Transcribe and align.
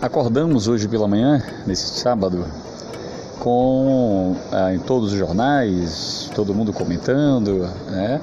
Acordamos 0.00 0.68
hoje 0.68 0.86
pela 0.86 1.08
manhã, 1.08 1.42
nesse 1.66 1.98
sábado, 1.98 2.44
com 3.40 4.36
ah, 4.52 4.72
em 4.72 4.78
todos 4.78 5.12
os 5.12 5.18
jornais, 5.18 6.30
todo 6.36 6.54
mundo 6.54 6.72
comentando, 6.72 7.68
né? 7.90 8.20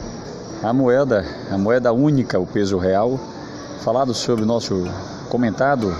A 0.63 0.71
moeda, 0.71 1.25
a 1.51 1.57
moeda 1.57 1.91
única, 1.91 2.39
o 2.39 2.47
peso 2.47 2.77
real, 2.77 3.19
falado 3.81 4.13
sobre 4.13 4.45
nosso 4.45 4.85
comentado 5.27 5.93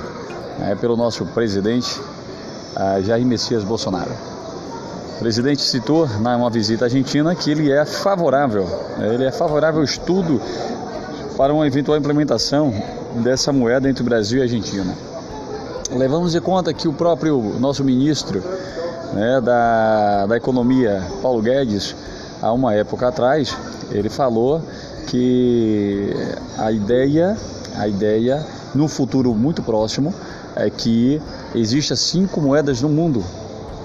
né, 0.58 0.78
pelo 0.80 0.96
nosso 0.96 1.26
presidente 1.26 2.02
ah, 2.74 3.02
Jair 3.02 3.26
Messias 3.26 3.62
Bolsonaro. 3.62 4.14
O 5.18 5.20
presidente 5.20 5.62
citou 5.62 6.08
na 6.22 6.38
uma 6.38 6.50
visita 6.50 6.86
à 6.86 6.88
Argentina 6.88 7.36
que 7.36 7.52
ele 7.52 7.70
é 7.70 7.84
favorável, 7.84 8.64
né, 8.98 9.14
ele 9.14 9.26
é 9.26 9.32
favorável 9.32 9.82
ao 9.82 9.86
estudo 9.86 10.42
para 11.36 11.54
uma 11.54 11.68
eventual 11.68 11.98
implementação 11.98 12.74
dessa 13.16 13.52
moeda 13.52 13.90
entre 13.90 14.04
o 14.04 14.06
Brasil 14.06 14.38
e 14.38 14.42
a 14.42 14.46
Argentina. 14.46 15.15
Levamos 15.92 16.34
em 16.34 16.42
conta 16.42 16.74
que 16.74 16.88
o 16.88 16.94
próprio 16.94 17.40
nosso 17.60 17.84
ministro 17.84 18.42
né, 19.14 19.40
da, 19.40 20.26
da 20.26 20.36
Economia, 20.36 21.04
Paulo 21.22 21.42
Guedes, 21.44 21.96
há 22.42 22.52
uma 22.52 22.74
época 22.74 23.08
atrás, 23.08 23.56
ele 23.92 24.10
falou 24.10 24.62
que 25.08 26.12
a 26.58 26.72
ideia, 26.72 27.38
a 27.78 27.88
ideia 27.88 28.44
no 28.74 28.88
futuro 28.88 29.34
muito 29.36 29.62
próximo 29.62 30.12
é 30.56 30.72
que 30.72 31.22
exista 31.54 31.96
cinco 31.96 32.42
moedas 32.42 32.82
no 32.82 32.90
mundo. 32.90 33.24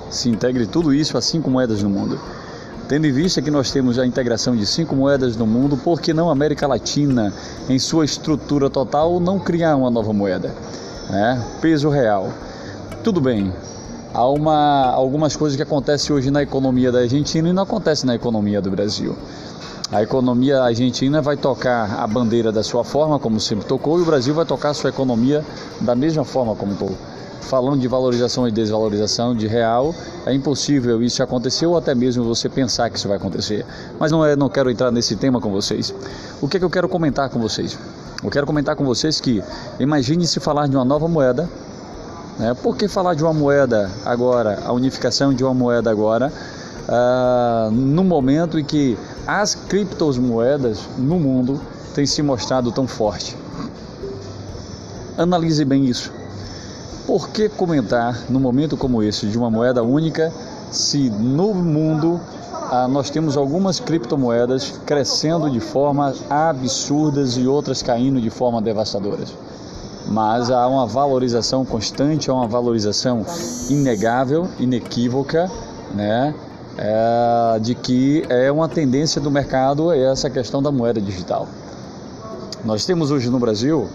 Se 0.08 0.30
integre 0.30 0.66
tudo 0.66 0.94
isso 0.94 1.18
a 1.18 1.20
cinco 1.20 1.50
moedas 1.50 1.82
no 1.82 1.90
mundo. 1.90 2.18
Tendo 2.88 3.06
em 3.06 3.12
vista 3.12 3.42
que 3.42 3.50
nós 3.50 3.70
temos 3.70 3.98
a 3.98 4.06
integração 4.06 4.56
de 4.56 4.66
cinco 4.66 4.96
moedas 4.96 5.36
no 5.36 5.46
mundo, 5.46 5.76
por 5.76 6.00
que 6.00 6.14
não 6.14 6.30
a 6.30 6.32
América 6.32 6.66
Latina, 6.66 7.32
em 7.68 7.78
sua 7.78 8.06
estrutura 8.06 8.70
total, 8.70 9.20
não 9.20 9.38
criar 9.38 9.76
uma 9.76 9.90
nova 9.90 10.12
moeda? 10.14 10.52
Né? 11.10 11.44
peso 11.60 11.88
real. 11.88 12.32
Tudo 13.02 13.20
bem, 13.20 13.52
há 14.14 14.28
uma, 14.28 14.90
algumas 14.92 15.36
coisas 15.36 15.56
que 15.56 15.62
acontecem 15.62 16.14
hoje 16.14 16.30
na 16.30 16.42
economia 16.42 16.92
da 16.92 17.00
Argentina 17.00 17.48
e 17.48 17.52
não 17.52 17.62
acontecem 17.62 18.06
na 18.06 18.14
economia 18.14 18.60
do 18.60 18.70
Brasil. 18.70 19.16
A 19.92 20.02
economia 20.02 20.62
argentina 20.62 21.20
vai 21.20 21.36
tocar 21.36 21.98
a 21.98 22.06
bandeira 22.06 22.52
da 22.52 22.62
sua 22.62 22.84
forma, 22.84 23.18
como 23.18 23.40
sempre 23.40 23.66
tocou, 23.66 23.98
e 23.98 24.02
o 24.02 24.04
Brasil 24.04 24.32
vai 24.32 24.44
tocar 24.44 24.70
a 24.70 24.74
sua 24.74 24.90
economia 24.90 25.44
da 25.80 25.96
mesma 25.96 26.24
forma 26.24 26.54
como 26.54 26.74
tocou. 26.76 26.96
Falando 27.40 27.80
de 27.80 27.88
valorização 27.88 28.46
e 28.46 28.50
desvalorização 28.52 29.34
de 29.34 29.46
real, 29.46 29.94
é 30.26 30.32
impossível 30.32 31.02
isso 31.02 31.22
acontecer 31.22 31.66
ou 31.66 31.76
até 31.76 31.94
mesmo 31.94 32.22
você 32.22 32.48
pensar 32.48 32.90
que 32.90 32.98
isso 32.98 33.08
vai 33.08 33.16
acontecer. 33.16 33.64
Mas 33.98 34.12
não, 34.12 34.24
é, 34.24 34.36
não 34.36 34.48
quero 34.48 34.70
entrar 34.70 34.90
nesse 34.90 35.16
tema 35.16 35.40
com 35.40 35.50
vocês. 35.50 35.92
O 36.40 36.46
que, 36.46 36.56
é 36.56 36.60
que 36.60 36.64
eu 36.64 36.70
quero 36.70 36.88
comentar 36.88 37.28
com 37.30 37.40
vocês? 37.40 37.78
Eu 38.22 38.30
quero 38.30 38.46
comentar 38.46 38.76
com 38.76 38.84
vocês 38.84 39.20
que 39.20 39.42
imagine 39.78 40.26
se 40.26 40.38
falar 40.38 40.68
de 40.68 40.76
uma 40.76 40.84
nova 40.84 41.08
moeda. 41.08 41.48
Né? 42.38 42.54
Por 42.62 42.76
que 42.76 42.86
falar 42.86 43.14
de 43.14 43.24
uma 43.24 43.32
moeda 43.32 43.90
agora, 44.04 44.62
a 44.64 44.72
unificação 44.72 45.32
de 45.32 45.42
uma 45.42 45.54
moeda 45.54 45.90
agora, 45.90 46.30
uh, 46.86 47.70
no 47.70 48.04
momento 48.04 48.58
em 48.58 48.64
que 48.64 48.96
as 49.26 49.54
criptomoedas 49.54 50.80
no 50.98 51.18
mundo 51.18 51.60
têm 51.94 52.06
se 52.06 52.22
mostrado 52.22 52.70
tão 52.70 52.86
forte? 52.86 53.36
Analise 55.16 55.64
bem 55.64 55.86
isso. 55.86 56.19
Por 57.10 57.28
que 57.30 57.48
comentar 57.48 58.16
num 58.30 58.38
momento 58.38 58.76
como 58.76 59.02
esse 59.02 59.26
de 59.26 59.36
uma 59.36 59.50
moeda 59.50 59.82
única 59.82 60.32
se 60.70 61.10
no 61.10 61.52
mundo 61.52 62.20
ah, 62.70 62.86
nós 62.86 63.10
temos 63.10 63.36
algumas 63.36 63.80
criptomoedas 63.80 64.74
crescendo 64.86 65.50
de 65.50 65.58
forma 65.58 66.14
absurdas 66.30 67.36
e 67.36 67.48
outras 67.48 67.82
caindo 67.82 68.20
de 68.20 68.30
forma 68.30 68.62
devastadora. 68.62 69.24
Mas 70.06 70.52
há 70.52 70.68
uma 70.68 70.86
valorização 70.86 71.64
constante, 71.64 72.30
há 72.30 72.34
uma 72.34 72.46
valorização 72.46 73.26
inegável, 73.68 74.46
inequívoca, 74.60 75.50
né? 75.92 76.32
É, 76.78 77.58
de 77.58 77.74
que 77.74 78.24
é 78.28 78.52
uma 78.52 78.68
tendência 78.68 79.20
do 79.20 79.32
mercado 79.32 79.92
essa 79.92 80.30
questão 80.30 80.62
da 80.62 80.70
moeda 80.70 81.00
digital. 81.00 81.48
Nós 82.64 82.84
temos 82.84 83.10
hoje 83.10 83.28
no 83.30 83.40
Brasil 83.40 83.88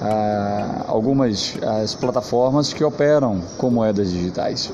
ah, 0.00 0.84
algumas 0.86 1.56
as 1.82 1.94
plataformas 1.94 2.72
que 2.72 2.84
operam 2.84 3.40
com 3.56 3.70
moedas 3.70 4.10
digitais. 4.10 4.72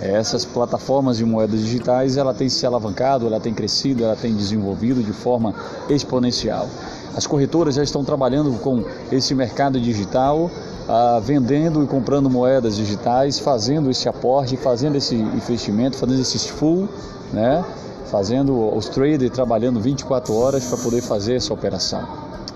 Essas 0.00 0.44
plataformas 0.44 1.16
de 1.16 1.24
moedas 1.24 1.60
digitais, 1.60 2.16
ela 2.16 2.34
tem 2.34 2.48
se 2.48 2.66
alavancado, 2.66 3.26
ela 3.26 3.40
tem 3.40 3.54
crescido, 3.54 4.04
ela 4.04 4.16
tem 4.16 4.34
desenvolvido 4.34 5.02
de 5.02 5.12
forma 5.12 5.54
exponencial. 5.88 6.68
As 7.16 7.26
corretoras 7.26 7.76
já 7.76 7.82
estão 7.82 8.04
trabalhando 8.04 8.52
com 8.60 8.84
esse 9.10 9.34
mercado 9.34 9.80
digital, 9.80 10.50
ah, 10.86 11.18
vendendo 11.22 11.82
e 11.82 11.86
comprando 11.86 12.28
moedas 12.28 12.76
digitais, 12.76 13.38
fazendo 13.38 13.90
esse 13.90 14.08
aporte, 14.08 14.56
fazendo 14.56 14.96
esse 14.96 15.14
investimento, 15.14 15.96
fazendo 15.96 16.20
esses 16.20 16.46
full, 16.46 16.88
né? 17.32 17.64
fazendo 18.10 18.74
os 18.74 18.88
traders 18.88 19.32
trabalhando 19.32 19.80
24 19.80 20.34
horas 20.34 20.64
para 20.64 20.78
poder 20.78 21.00
fazer 21.02 21.36
essa 21.36 21.52
operação. 21.52 22.06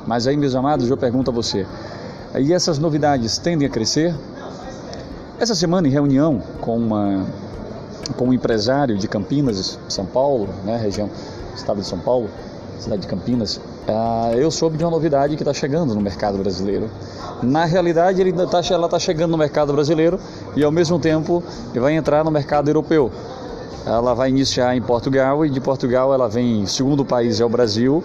Mas 0.07 0.27
aí, 0.27 0.37
meus 0.37 0.55
amados, 0.55 0.89
eu 0.89 0.97
pergunto 0.97 1.31
a 1.31 1.35
você, 1.35 1.67
e 2.39 2.53
essas 2.53 2.79
novidades 2.79 3.39
tendem 3.39 3.67
a 3.67 3.71
crescer? 3.71 4.15
Essa 5.39 5.55
semana, 5.55 5.89
em 5.89 5.91
reunião 5.91 6.43
com, 6.61 6.77
uma, 6.77 7.27
com 8.17 8.27
um 8.27 8.33
empresário 8.33 8.97
de 8.97 9.09
Campinas, 9.09 9.79
São 9.89 10.05
Paulo, 10.05 10.49
né, 10.65 10.77
região, 10.77 11.09
estado 11.55 11.81
de 11.81 11.87
São 11.87 11.99
Paulo, 11.99 12.29
cidade 12.79 13.03
de 13.03 13.09
Campinas, 13.09 13.57
uh, 13.57 14.35
eu 14.35 14.51
soube 14.51 14.77
de 14.77 14.85
uma 14.85 14.91
novidade 14.91 15.37
que 15.37 15.43
está 15.43 15.53
chegando 15.53 15.95
no 15.95 16.01
mercado 16.01 16.39
brasileiro. 16.39 16.91
Na 17.43 17.65
realidade, 17.65 18.21
ele 18.21 18.33
tá, 18.33 18.61
ela 18.71 18.87
está 18.87 18.99
chegando 18.99 19.31
no 19.31 19.39
mercado 19.39 19.73
brasileiro 19.73 20.19
e, 20.55 20.63
ao 20.63 20.71
mesmo 20.71 20.99
tempo, 20.99 21.43
vai 21.75 21.95
entrar 21.95 22.25
no 22.25 22.31
mercado 22.31 22.69
europeu. 22.69 23.11
Ela 23.87 24.15
vai 24.15 24.29
iniciar 24.29 24.77
em 24.77 24.83
Portugal 24.83 25.45
e 25.45 25.51
de 25.51 25.61
Portugal 25.61 26.13
ela 26.13 26.29
vem, 26.29 26.67
segundo 26.67 27.05
país 27.05 27.41
é 27.41 27.45
o 27.45 27.49
Brasil, 27.49 28.05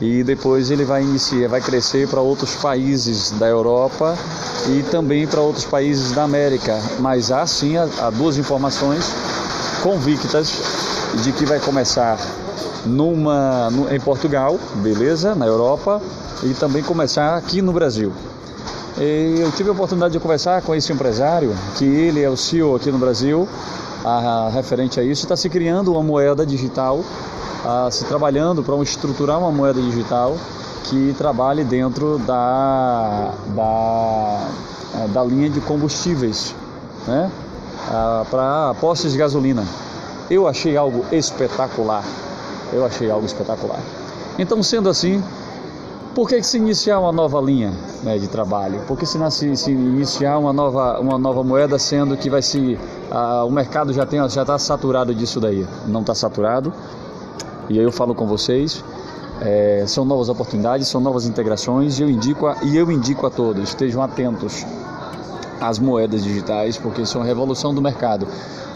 e 0.00 0.22
depois 0.22 0.70
ele 0.70 0.84
vai 0.84 1.02
iniciar, 1.02 1.48
vai 1.48 1.60
crescer 1.60 2.06
para 2.08 2.20
outros 2.20 2.54
países 2.56 3.32
da 3.32 3.46
Europa 3.46 4.16
e 4.68 4.82
também 4.84 5.26
para 5.26 5.40
outros 5.40 5.64
países 5.64 6.12
da 6.12 6.22
América. 6.22 6.78
Mas 7.00 7.32
há 7.32 7.46
sim 7.46 7.76
há, 7.76 8.10
duas 8.10 8.38
informações 8.38 9.12
convictas 9.82 10.52
de 11.22 11.32
que 11.32 11.44
vai 11.44 11.58
começar 11.58 12.18
numa, 12.84 13.68
em 13.90 13.98
Portugal, 13.98 14.58
beleza, 14.76 15.34
na 15.34 15.46
Europa, 15.46 16.00
e 16.42 16.54
também 16.54 16.82
começar 16.82 17.36
aqui 17.36 17.60
no 17.62 17.72
Brasil. 17.72 18.12
E 18.98 19.40
eu 19.40 19.52
tive 19.52 19.68
a 19.68 19.72
oportunidade 19.72 20.12
de 20.12 20.18
conversar 20.18 20.62
com 20.62 20.74
esse 20.74 20.90
empresário, 20.90 21.54
que 21.76 21.84
ele 21.84 22.22
é 22.22 22.30
o 22.30 22.36
CEO 22.36 22.74
aqui 22.74 22.90
no 22.90 22.98
Brasil, 22.98 23.46
a, 24.02 24.46
a, 24.46 24.48
referente 24.48 24.98
a 24.98 25.02
isso, 25.02 25.24
está 25.24 25.36
se 25.36 25.50
criando 25.50 25.92
uma 25.92 26.02
moeda 26.02 26.46
digital, 26.46 27.04
a, 27.62 27.90
se 27.90 28.06
trabalhando 28.06 28.62
para 28.62 28.74
estruturar 28.82 29.38
uma 29.38 29.52
moeda 29.52 29.82
digital 29.82 30.36
que 30.84 31.14
trabalhe 31.18 31.62
dentro 31.62 32.18
da, 32.20 33.34
da, 33.48 34.48
é, 35.04 35.08
da 35.08 35.24
linha 35.24 35.50
de 35.50 35.60
combustíveis, 35.60 36.54
né? 37.06 37.30
Para 38.30 38.74
postos 38.80 39.12
de 39.12 39.18
gasolina. 39.18 39.64
Eu 40.30 40.48
achei 40.48 40.76
algo 40.76 41.04
espetacular. 41.12 42.02
Eu 42.72 42.84
achei 42.84 43.10
algo 43.10 43.26
espetacular. 43.26 43.78
Então, 44.38 44.62
sendo 44.62 44.88
assim, 44.88 45.22
por 46.16 46.26
que, 46.26 46.42
se 46.42 46.56
iniciar 46.56 46.98
uma 46.98 47.12
nova 47.12 47.38
linha 47.42 47.74
né, 48.02 48.16
de 48.16 48.26
trabalho? 48.26 48.80
Por 48.88 48.98
que 48.98 49.04
se, 49.04 49.18
se, 49.54 49.70
iniciar 49.70 50.38
uma 50.38 50.50
nova, 50.50 50.98
uma 50.98 51.18
nova 51.18 51.44
moeda, 51.44 51.78
sendo 51.78 52.16
que 52.16 52.30
vai 52.30 52.40
se 52.40 52.78
o 53.46 53.50
mercado 53.50 53.92
já 53.92 54.06
tem 54.06 54.18
já 54.30 54.40
está 54.40 54.58
saturado 54.58 55.14
disso 55.14 55.38
daí? 55.38 55.66
Não 55.86 56.00
está 56.00 56.14
saturado. 56.14 56.72
E 57.68 57.78
aí 57.78 57.84
eu 57.84 57.92
falo 57.92 58.14
com 58.14 58.26
vocês 58.26 58.82
é, 59.42 59.84
são 59.86 60.04
novas 60.04 60.30
oportunidades, 60.30 60.88
são 60.88 61.00
novas 61.00 61.26
integrações 61.26 61.98
e 61.98 62.02
eu 62.02 62.08
indico 62.08 62.46
a, 62.46 62.56
e 62.62 62.76
eu 62.76 62.90
indico 62.90 63.26
a 63.26 63.30
todos 63.30 63.68
estejam 63.68 64.02
atentos 64.02 64.64
às 65.60 65.78
moedas 65.78 66.24
digitais 66.24 66.78
porque 66.78 67.04
são 67.04 67.20
a 67.20 67.24
revolução 67.24 67.74
do 67.74 67.82
mercado. 67.82 68.26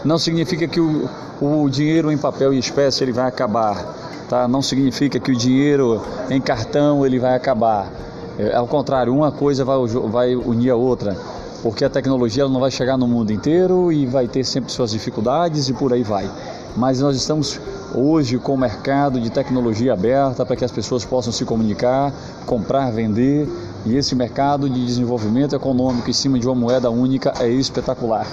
Não 0.05 0.17
significa 0.17 0.67
que 0.67 0.79
o, 0.79 1.09
o 1.41 1.67
dinheiro 1.69 2.11
em 2.11 2.17
papel 2.17 2.53
e 2.53 2.59
espécie 2.59 3.03
ele 3.03 3.11
vai 3.11 3.25
acabar, 3.25 4.00
tá? 4.31 4.47
Não 4.47 4.61
significa 4.61 5.19
que 5.19 5.29
o 5.29 5.35
dinheiro 5.35 6.01
em 6.29 6.39
cartão 6.39 7.05
ele 7.05 7.19
vai 7.19 7.35
acabar. 7.35 7.91
É, 8.39 8.55
ao 8.55 8.65
contrário, 8.65 9.13
uma 9.13 9.29
coisa 9.29 9.65
vai, 9.65 9.85
vai 9.85 10.35
unir 10.35 10.69
a 10.69 10.75
outra, 10.75 11.17
porque 11.61 11.83
a 11.83 11.89
tecnologia 11.89 12.47
não 12.47 12.61
vai 12.61 12.71
chegar 12.71 12.97
no 12.97 13.05
mundo 13.05 13.33
inteiro 13.33 13.91
e 13.91 14.05
vai 14.05 14.29
ter 14.29 14.45
sempre 14.45 14.71
suas 14.71 14.91
dificuldades 14.91 15.67
e 15.67 15.73
por 15.73 15.91
aí 15.91 16.01
vai. 16.01 16.31
Mas 16.77 17.01
nós 17.01 17.17
estamos 17.17 17.59
hoje 17.93 18.39
com 18.39 18.53
o 18.53 18.57
mercado 18.57 19.19
de 19.19 19.29
tecnologia 19.29 19.91
aberta 19.91 20.45
para 20.45 20.55
que 20.55 20.63
as 20.63 20.71
pessoas 20.71 21.03
possam 21.03 21.33
se 21.33 21.43
comunicar, 21.43 22.13
comprar, 22.45 22.89
vender. 22.89 23.49
E 23.85 23.97
esse 23.97 24.15
mercado 24.15 24.69
de 24.69 24.85
desenvolvimento 24.85 25.53
econômico 25.53 26.09
em 26.09 26.13
cima 26.13 26.39
de 26.39 26.47
uma 26.47 26.55
moeda 26.55 26.89
única 26.89 27.33
é 27.41 27.49
espetacular. 27.49 28.25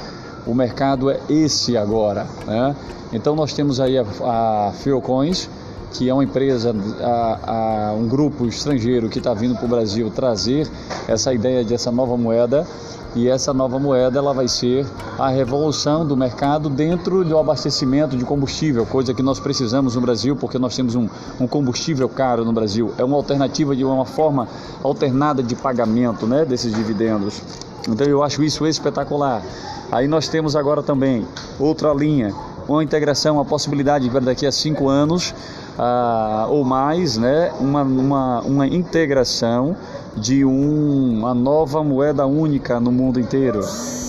O 0.46 0.54
mercado 0.54 1.10
é 1.10 1.18
esse 1.28 1.76
agora. 1.76 2.24
Né? 2.46 2.76
Então 3.12 3.34
nós 3.34 3.52
temos 3.52 3.80
aí 3.80 3.98
a, 3.98 4.04
a 4.22 4.72
Fiocões, 4.72 5.48
que 5.92 6.08
é 6.08 6.14
uma 6.14 6.24
empresa, 6.24 6.74
a, 7.00 7.90
a 7.90 7.92
um 7.92 8.06
grupo 8.06 8.46
estrangeiro 8.46 9.08
que 9.08 9.18
está 9.18 9.32
vindo 9.34 9.54
para 9.54 9.64
o 9.64 9.68
Brasil 9.68 10.10
trazer 10.10 10.68
essa 11.06 11.32
ideia 11.32 11.64
de 11.64 11.74
essa 11.74 11.90
nova 11.90 12.16
moeda 12.16 12.66
e 13.14 13.28
essa 13.28 13.54
nova 13.54 13.78
moeda 13.78 14.18
ela 14.18 14.34
vai 14.34 14.46
ser 14.46 14.86
a 15.18 15.28
revolução 15.28 16.06
do 16.06 16.16
mercado 16.16 16.68
dentro 16.68 17.24
do 17.24 17.38
abastecimento 17.38 18.16
de 18.16 18.24
combustível, 18.24 18.84
coisa 18.84 19.14
que 19.14 19.22
nós 19.22 19.40
precisamos 19.40 19.94
no 19.94 20.00
Brasil, 20.00 20.36
porque 20.36 20.58
nós 20.58 20.76
temos 20.76 20.94
um, 20.94 21.08
um 21.40 21.46
combustível 21.46 22.08
caro 22.08 22.44
no 22.44 22.52
Brasil. 22.52 22.92
É 22.98 23.04
uma 23.04 23.16
alternativa 23.16 23.74
de 23.74 23.84
uma 23.84 24.04
forma 24.04 24.46
alternada 24.82 25.42
de 25.42 25.56
pagamento 25.56 26.26
né, 26.26 26.44
desses 26.44 26.74
dividendos. 26.74 27.40
Então 27.88 28.06
eu 28.06 28.22
acho 28.22 28.42
isso 28.44 28.66
espetacular. 28.66 29.42
Aí 29.90 30.06
nós 30.06 30.28
temos 30.28 30.54
agora 30.54 30.82
também 30.82 31.26
outra 31.58 31.92
linha, 31.94 32.34
uma 32.74 32.84
integração, 32.84 33.36
uma 33.36 33.44
possibilidade 33.44 34.08
de 34.08 34.20
daqui 34.20 34.46
a 34.46 34.52
cinco 34.52 34.88
anos 34.88 35.34
ah, 35.78 36.46
ou 36.50 36.64
mais, 36.64 37.16
né, 37.16 37.52
uma, 37.60 37.82
uma, 37.82 38.40
uma 38.42 38.66
integração 38.66 39.76
de 40.16 40.44
um, 40.44 41.18
uma 41.18 41.32
nova 41.32 41.82
moeda 41.82 42.26
única 42.26 42.78
no 42.78 42.92
mundo 42.92 43.18
inteiro. 43.18 43.60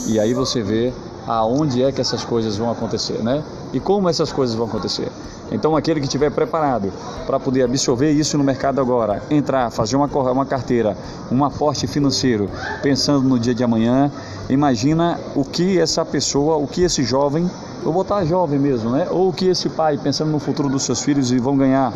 E 0.07 0.19
aí 0.19 0.33
você 0.33 0.61
vê 0.61 0.91
aonde 1.27 1.83
é 1.83 1.91
que 1.91 2.01
essas 2.01 2.23
coisas 2.23 2.57
vão 2.57 2.71
acontecer, 2.71 3.21
né? 3.23 3.43
E 3.71 3.79
como 3.79 4.09
essas 4.09 4.31
coisas 4.31 4.55
vão 4.55 4.65
acontecer. 4.65 5.09
Então, 5.51 5.75
aquele 5.75 5.99
que 5.99 6.05
estiver 6.05 6.31
preparado 6.31 6.91
para 7.25 7.39
poder 7.39 7.63
absorver 7.63 8.11
isso 8.11 8.37
no 8.37 8.43
mercado 8.43 8.79
agora, 8.79 9.21
entrar, 9.29 9.69
fazer 9.71 9.95
uma, 9.95 10.05
uma 10.05 10.45
carteira, 10.45 10.95
um 11.31 11.43
aporte 11.43 11.87
financeiro, 11.87 12.49
pensando 12.81 13.27
no 13.27 13.39
dia 13.39 13.53
de 13.53 13.63
amanhã, 13.63 14.11
imagina 14.47 15.19
o 15.35 15.43
que 15.43 15.79
essa 15.79 16.05
pessoa, 16.05 16.55
o 16.57 16.67
que 16.67 16.83
esse 16.83 17.03
jovem, 17.03 17.49
vou 17.83 17.93
botar 17.93 18.23
jovem 18.25 18.59
mesmo, 18.59 18.91
né? 18.91 19.07
Ou 19.09 19.31
que 19.31 19.47
esse 19.47 19.69
pai, 19.69 19.97
pensando 19.97 20.31
no 20.31 20.39
futuro 20.39 20.69
dos 20.69 20.83
seus 20.83 21.01
filhos, 21.01 21.31
e 21.31 21.39
vão 21.39 21.57
ganhar 21.57 21.93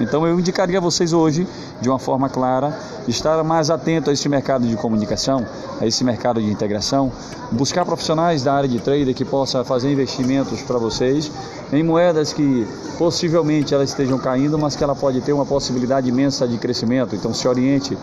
então 0.00 0.26
eu 0.26 0.38
indicaria 0.38 0.78
a 0.78 0.80
vocês 0.80 1.12
hoje, 1.12 1.46
de 1.80 1.88
uma 1.88 1.98
forma 1.98 2.28
clara, 2.28 2.76
estar 3.06 3.42
mais 3.42 3.70
atento 3.70 4.10
a 4.10 4.12
esse 4.12 4.28
mercado 4.28 4.66
de 4.66 4.76
comunicação, 4.76 5.44
a 5.80 5.86
esse 5.86 6.04
mercado 6.04 6.40
de 6.40 6.50
integração, 6.50 7.10
buscar 7.50 7.84
profissionais 7.84 8.42
da 8.42 8.52
área 8.52 8.68
de 8.68 8.78
trader 8.78 9.14
que 9.14 9.24
possa 9.24 9.64
fazer 9.64 9.90
investimentos 9.90 10.62
para 10.62 10.78
vocês 10.78 11.30
em 11.72 11.82
moedas 11.82 12.32
que 12.32 12.66
possivelmente 12.96 13.74
elas 13.74 13.90
estejam 13.90 14.18
caindo, 14.18 14.58
mas 14.58 14.76
que 14.76 14.84
ela 14.84 14.94
pode 14.94 15.20
ter 15.20 15.32
uma 15.32 15.46
possibilidade 15.46 16.08
imensa 16.08 16.46
de 16.46 16.58
crescimento. 16.58 17.14
Então 17.14 17.34
se 17.34 17.46
oriente. 17.48 17.96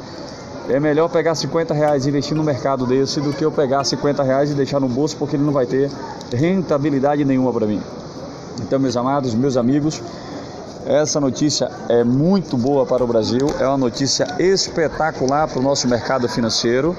É 0.67 0.79
melhor 0.79 1.09
pegar 1.09 1.35
50 1.35 1.73
reais 1.75 2.05
e 2.05 2.09
investir 2.09 2.35
no 2.35 2.43
mercado 2.43 2.87
desse 2.87 3.21
do 3.21 3.31
que 3.31 3.45
eu 3.45 3.51
pegar 3.51 3.83
50 3.83 4.23
reais 4.23 4.49
e 4.49 4.55
deixar 4.55 4.79
no 4.79 4.89
bolso 4.89 5.15
porque 5.15 5.35
ele 5.35 5.43
não 5.43 5.53
vai 5.53 5.67
ter 5.67 5.91
rentabilidade 6.33 7.23
nenhuma 7.23 7.53
para 7.53 7.67
mim. 7.67 7.79
Então, 8.61 8.79
meus 8.79 8.97
amados, 8.97 9.35
meus 9.35 9.57
amigos, 9.57 10.01
essa 10.85 11.19
notícia 11.19 11.69
é 11.87 12.03
muito 12.03 12.57
boa 12.57 12.85
para 12.85 13.03
o 13.03 13.07
Brasil, 13.07 13.47
é 13.59 13.67
uma 13.67 13.77
notícia 13.77 14.27
espetacular 14.39 15.47
para 15.47 15.59
o 15.59 15.61
nosso 15.61 15.87
mercado 15.87 16.27
financeiro. 16.27 16.95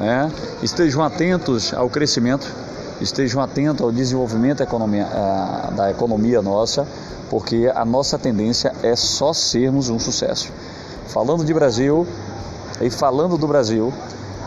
Né? 0.00 0.30
Estejam 0.60 1.04
atentos 1.04 1.72
ao 1.72 1.88
crescimento, 1.88 2.52
estejam 3.00 3.40
atentos 3.40 3.82
ao 3.82 3.92
desenvolvimento 3.92 4.60
economia, 4.60 5.06
da 5.76 5.90
economia 5.90 6.42
nossa, 6.42 6.86
porque 7.30 7.70
a 7.72 7.84
nossa 7.84 8.18
tendência 8.18 8.72
é 8.82 8.96
só 8.96 9.32
sermos 9.32 9.88
um 9.88 10.00
sucesso. 10.00 10.52
Falando 11.08 11.42
de 11.42 11.54
Brasil 11.54 12.06
e 12.82 12.90
falando 12.90 13.38
do 13.38 13.48
Brasil, 13.48 13.92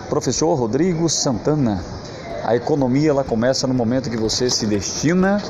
professor 0.10 0.54
Rodrigo 0.54 1.10
Santana, 1.10 1.84
a 2.44 2.56
economia 2.56 3.10
ela 3.10 3.24
começa 3.24 3.66
no 3.66 3.74
momento 3.74 4.12
que 4.12 4.18
você 4.18 4.48
se 4.48 4.68
destina 4.68 5.42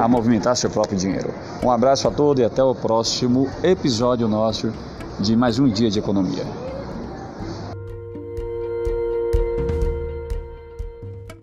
a 0.00 0.08
movimentar 0.08 0.56
seu 0.56 0.68
próprio 0.68 0.98
dinheiro. 0.98 1.32
Um 1.62 1.70
abraço 1.70 2.08
a 2.08 2.10
todos 2.10 2.42
e 2.42 2.44
até 2.44 2.62
o 2.62 2.74
próximo 2.74 3.48
episódio 3.62 4.26
nosso 4.26 4.72
de 5.20 5.36
mais 5.36 5.60
um 5.60 5.68
dia 5.68 5.90
de 5.90 6.00
economia. 6.00 6.67